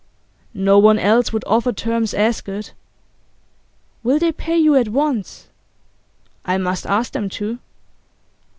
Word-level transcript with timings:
'No 0.55 0.79
one 0.79 0.97
else 0.97 1.31
would 1.31 1.43
offer 1.45 1.71
terms 1.71 2.15
as 2.15 2.41
good.' 2.41 2.71
'Will 4.01 4.17
they 4.17 4.31
pay 4.31 4.57
you 4.57 4.73
at 4.73 4.87
once?' 4.87 5.47
'I 6.43 6.57
must 6.57 6.87
ask 6.87 7.11
them 7.11 7.29
to. 7.29 7.59